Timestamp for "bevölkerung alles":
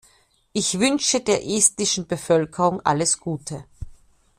2.07-3.19